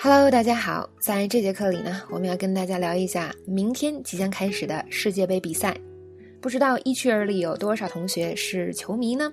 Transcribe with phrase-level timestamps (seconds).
[0.00, 5.76] Hello，大家好，在这节课里呢，我们要跟大家聊一下明天即将开始的世界杯比赛。
[6.40, 9.32] 不知道一区儿里有多少同学是球迷呢？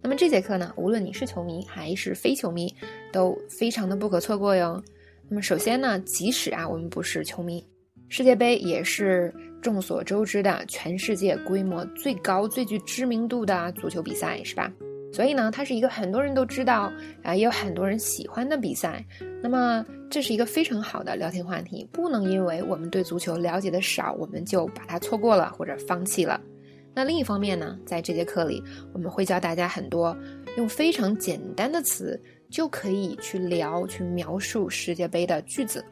[0.00, 2.74] 那么这节课呢，无论你是球迷还是非球迷，
[3.12, 4.82] 都非常的不可错过哟。
[5.28, 7.62] 那么首先呢，即使啊我们不是球迷，
[8.08, 9.30] 世界杯也是
[9.60, 14.72] 众所周知的全世界规模最高、最具知名度的足球比赛，是吧？
[15.16, 16.92] 所以呢，它是一个很多人都知道
[17.22, 19.02] 啊，也有很多人喜欢的比赛。
[19.42, 26.38] 那么，这是一个非常好的聊天话题，不能因为我们对足球了解的少，我们就把它错过了或者放弃了。
[26.92, 28.62] 那另一方面呢，在这节课里，
[28.92, 30.14] 我们会教大家很多
[30.58, 35.82] 用非常简单的词就可以去聊、去描述世界杯的句子。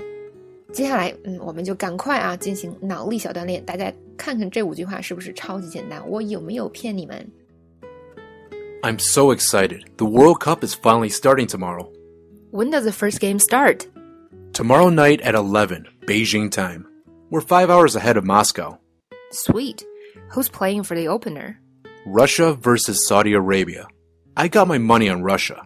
[0.71, 6.07] 接下来，嗯，我们就赶快啊进行脑力小锻炼，大家看看这五句话是不是超级简单？
[6.11, 7.27] 我有没有骗你们
[8.85, 9.89] ？I'm so excited.
[9.97, 11.91] The World Cup is finally starting tomorrow.
[12.51, 13.89] When does the first game start?
[14.53, 16.87] Tomorrow night at 11, Beijing time.
[17.31, 18.79] We're five hours ahead of Moscow.
[19.31, 19.83] Sweet.
[20.33, 21.59] Who's playing for the opener?
[22.05, 23.87] Russia versus Saudi Arabia.
[24.37, 25.65] I got my money on Russia.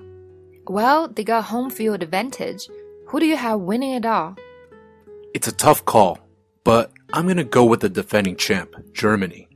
[0.69, 2.69] Well, they got home field advantage.
[3.09, 4.37] Who do you have winning it all?
[5.35, 6.21] It's a tough call,
[6.63, 9.49] but I'm gonna go with the defending champ, Germany.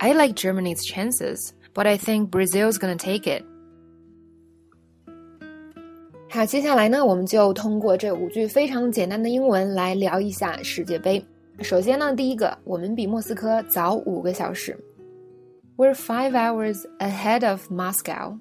[0.00, 3.44] I like Germany's chances but I think Brazil's gonna take it.
[6.30, 11.22] 好，接下来呢，我们就通过这五句非常简单的英文来聊一下世界杯。
[11.60, 14.76] 首先呢，第一个，我们比莫斯科早五个小时
[15.76, 18.38] ，We're five hours ahead of Moscow。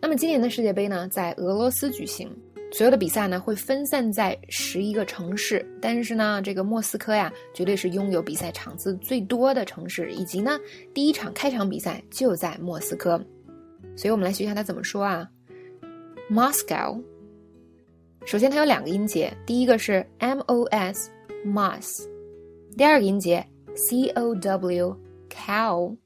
[0.00, 2.30] 那么今年的世界杯呢，在俄罗斯举行。
[2.70, 10.60] 所有的比赛呢会分散在十一个城市，但是呢，这个莫斯科呀，绝对是拥有比赛场次最多的城市，以及呢，
[10.92, 13.18] 第一场开场比赛就在莫斯科，
[13.96, 15.26] 所以我们来学一下它怎么说啊
[16.30, 17.02] ，Moscow。
[18.26, 22.06] 首先它有两个音节，第一个是 M O S，Mos，
[22.76, 23.42] 第二个音节
[23.74, 25.96] C O W，Cow，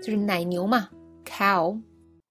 [0.00, 0.88] 就是奶牛嘛
[1.24, 1.76] ，Cow。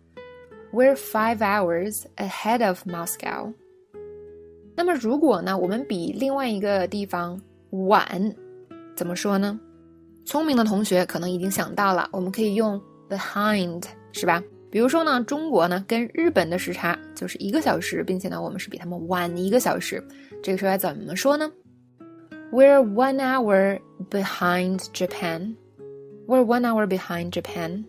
[0.73, 3.53] ：We're five hours ahead of Moscow。
[4.75, 8.35] 那么如果呢，我们比另外一个地方晚，
[8.95, 9.59] 怎么说呢？
[10.25, 14.41] 聪明的同学可能已经想到了，我们可以用 behind，是吧？
[14.77, 19.99] 比如说呢，中国呢跟日本的时差就是一个小时，并且呢我们是比他们晚一个小时。
[20.43, 21.51] 这个时候要怎么说呢
[22.51, 23.79] ？We're one hour
[24.11, 25.55] behind Japan.
[26.27, 27.85] We're one hour behind Japan.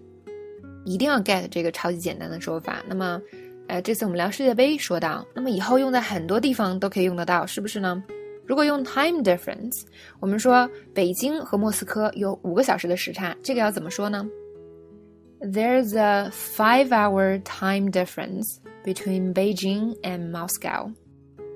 [0.87, 2.82] 一定要 get 这个超级简单的说法。
[2.88, 3.21] 那么，
[3.66, 8.03] 呃，这次我们聊世界杯说到，那么以后用在很多地方都可以用得到，是不是呢？
[8.47, 9.82] 如果用 time difference，
[10.21, 14.27] 我们说北京和莫斯科有五个小时的时差，这个要怎么说呢
[15.41, 20.92] ？There's a five-hour time difference between Beijing and Moscow。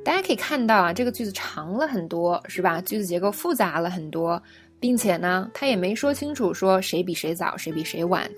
[0.04, 2.80] 大家可以看到啊，这个句子长了很多，是吧？
[2.80, 4.42] 句子结构复杂了很多，
[4.80, 8.28] 并且呢，它也没说清楚说谁比谁早，谁比谁晚。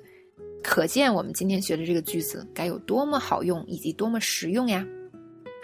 [0.62, 4.86] 可见我们今天学的这个句子该有多么好用，以及多么实用呀！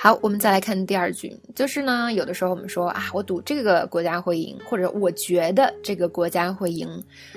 [0.02, 6.88] 好，我们再来看第二句，就是呢，有的时候我们说啊，我赌这个国家会赢，或者我觉得这个国家会赢。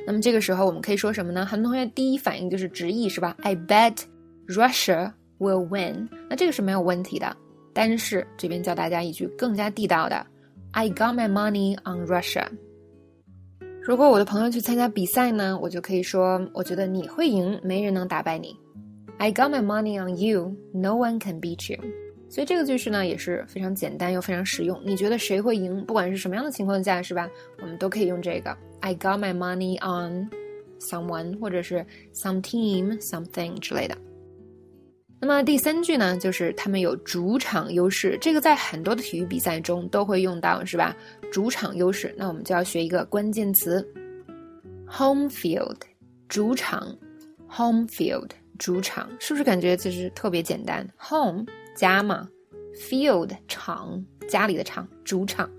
[0.08, 1.46] 那么这个时候我们可以说什么呢？
[1.46, 3.98] 很多同学第一反应就是直译，是吧？I bet
[4.48, 6.08] Russia will win。
[6.30, 7.36] 那这个是没有问题的。
[7.74, 10.26] 但是这边教大家一句更加地道的
[10.72, 12.46] ，I got my money on Russia。
[13.82, 18.56] 如果我的朋友去参加比赛呢，我就可以说，我觉得你会赢，没人能打败你。
[19.18, 21.78] I got my money on you，no one can beat you。
[22.34, 24.82] 所以这个句式呢也是非常简单又非常实用。
[24.84, 25.86] 你觉得谁会赢？
[25.86, 27.30] 不管是什么样的情况下，是吧？
[27.62, 28.58] 我们都可以用这个。
[28.80, 30.32] I got my money on
[30.80, 33.96] someone，或者是 some team something 之类的。
[35.20, 40.98] 那么第三句呢，就是他们有主场优势，这个在很多的体育比赛中都会用到，是吧？
[41.32, 43.88] 主场优势，那我们就要学一个关键词
[44.90, 45.78] ，home field，
[46.28, 46.98] 主场
[47.48, 48.32] ，home field。
[48.58, 52.28] 主场是不是感觉其实特别简单？Home 家嘛
[52.76, 55.50] ，Field 场家里的场，主场。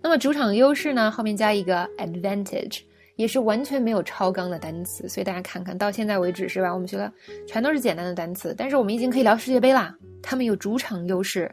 [0.00, 1.10] 那么主场优势呢？
[1.10, 2.80] 后面加一个 advantage，
[3.16, 5.08] 也是完全没有超纲的单词。
[5.08, 6.72] 所以大家看看到现在为止是吧？
[6.72, 7.12] 我们学的
[7.46, 9.94] 全都是简单的单词，但是我们已经可以聊世界杯啦。
[10.22, 11.52] 他们有主场优势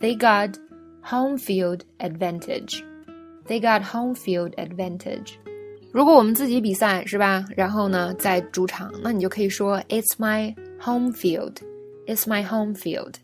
[0.00, 0.54] ，They got
[1.08, 2.82] home field advantage.
[3.46, 5.34] They got home field advantage.
[5.92, 7.44] 如果我们自己比赛是吧？
[7.56, 11.58] 然后呢，在主场，那你就可以说 "It's my home field."
[12.06, 13.14] It's my home field.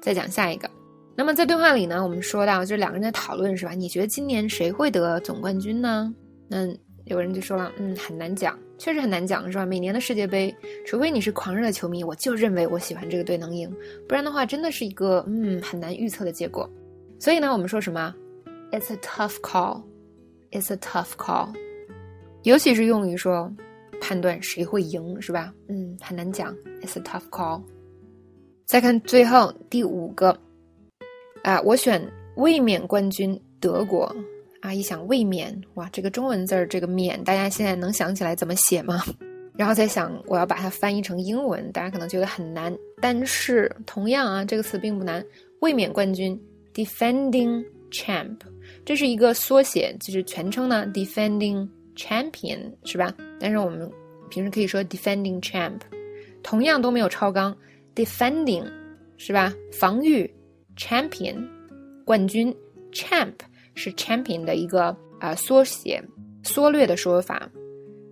[0.00, 0.68] 再讲下一个。
[1.14, 3.72] 那么在对话里呢，我们说到就是两个人在讨论是吧？
[3.72, 6.14] 你觉得今年谁会得总冠军呢？
[6.48, 6.68] 那
[7.06, 9.66] 有人就说了，嗯，很难讲，确实很难讲是吧？
[9.66, 10.54] 每年的世界杯，
[10.86, 13.68] 除非你是狂热的球迷，我就认为我喜欢这个队能赢，
[14.08, 16.70] 不然的话，真的是一个嗯很难预测的结果。
[17.18, 18.14] 所以呢，我们说什么
[18.70, 19.82] ？It's a tough call.
[20.52, 21.52] It's a tough call，
[22.44, 23.52] 尤其是用于说
[24.00, 25.52] 判断谁会赢，是吧？
[25.68, 26.54] 嗯，很难讲。
[26.80, 27.62] It's a tough call。
[28.68, 30.38] 再看最后第五个，
[31.42, 31.98] 啊，我选
[32.36, 34.14] 卫冕冠军德国。
[34.60, 39.02] 啊，一想卫冕，哇，这个中文字儿这个冕，大家现在能想起来怎么写吗？
[39.56, 42.76] 然后再想我要把它翻译成英文，大家可能觉得很难。
[43.00, 45.24] 但是同样啊，这个词并不难。
[45.60, 46.38] 卫冕冠军
[46.74, 48.36] ，defending champ。
[48.84, 51.66] 这是一个缩写，就是全称呢，defending
[51.96, 53.14] champion 是吧？
[53.40, 53.90] 但是我们
[54.28, 55.78] 平时可以说 defending champ，
[56.42, 57.56] 同样都没有超纲
[57.98, 58.64] ，defending
[59.16, 59.52] 是吧？
[59.72, 60.32] 防御
[60.76, 61.44] champion
[62.04, 62.54] 冠军
[62.92, 63.34] champ
[63.74, 66.00] 是 champion 的一个啊缩写，
[66.44, 67.50] 缩略的说法。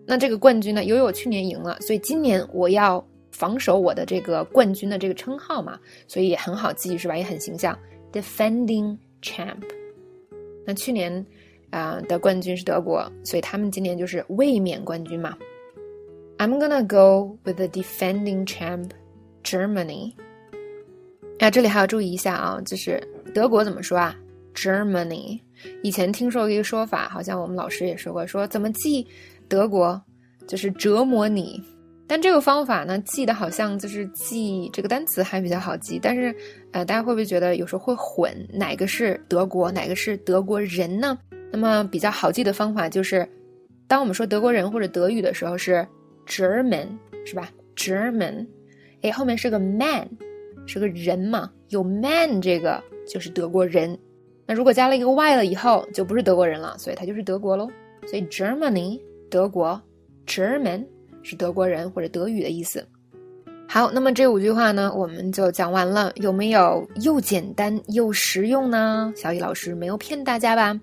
[0.04, 5.78] 那这个冠军呢，由于我去年赢了，所以今年我要防守我的这个冠军的这个称号嘛，
[6.08, 7.16] 所以也很好记是吧？
[7.16, 7.78] 也很形象
[8.12, 9.62] ，defending champ。
[10.64, 11.24] 那去年，
[11.70, 15.36] 啊的冠军是德国，所以他们今年就是卫冕冠军嘛。
[16.38, 18.90] I'm gonna go with the defending champ,
[19.46, 20.12] Germany。
[21.38, 23.00] 啊，这里还要注意一下啊，就是
[23.32, 24.14] 德国怎么说啊
[24.54, 25.40] ？Germany。
[25.82, 29.06] 以前听说过一个说法，好像我们老师也说过，说怎么记
[29.48, 30.02] 德国，
[30.48, 31.62] 就是折磨你。
[32.08, 36.34] 但这个方法呢，记的好像就是记这个单词还比较好记，但是，
[36.72, 41.18] 呃，大家会不会觉得有时候会混哪个是德国，哪个是德国人呢？
[41.50, 43.28] 那么比较好记的方法就是，
[43.88, 45.86] 当我们说德国人或者德语的时候是
[46.26, 46.86] German，
[47.24, 48.46] 是吧？German，
[49.06, 50.08] 哎，后面是个 man，
[50.66, 53.96] 是个人嘛，有 man 这个就是德国人。
[54.46, 57.68] 那如果加了一个 y 了以后，就不是德国人了，所以它就是德国喽。
[58.06, 59.00] 所以 Germany，
[59.30, 59.80] 德国
[60.26, 60.84] ，German。
[61.28, 62.86] 是德国人或者德语的意思。
[63.68, 66.12] 好，那么这五句话呢，我们就讲完了。
[66.16, 69.12] 有没有又简单又实用呢？
[69.16, 70.80] 小雨老师没有骗大家吧？